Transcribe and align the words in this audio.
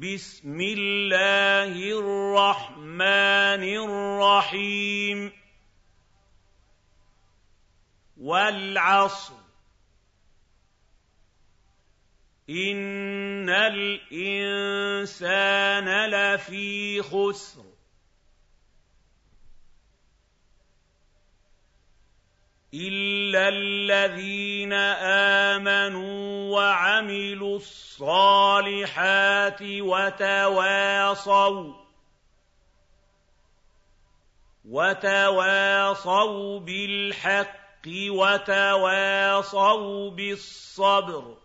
بسم 0.00 0.60
الله 0.60 1.98
الرحمن 1.98 3.64
الرحيم. 3.64 5.32
والعصر. 8.20 9.34
إِنَّ 12.50 13.48
الْإِنسَانَ 13.50 14.64
لَفِي 16.10 17.02
خُسْرٍ. 17.02 17.79
إِلَّا 22.74 23.48
الَّذِينَ 23.48 24.72
آمَنُوا 24.72 26.56
وَعَمِلُوا 26.56 27.56
الصَّالِحَاتِ 27.56 29.62
وَتَوَاصَوْا 29.62 31.74
وَتَوَاصَوْا 34.64 36.60
بِالْحَقِّ 36.60 37.86
وَتَوَاصَوْا 38.10 40.10
بِالصَّبْرِ 40.10 41.36